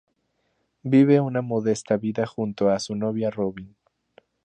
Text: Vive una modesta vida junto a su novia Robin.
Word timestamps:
Vive 0.83 1.19
una 1.19 1.41
modesta 1.43 1.95
vida 1.95 2.25
junto 2.25 2.71
a 2.71 2.79
su 2.79 2.95
novia 2.95 3.29
Robin. 3.29 3.75